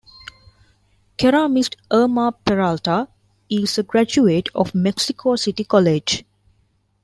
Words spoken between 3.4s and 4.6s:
is a graduate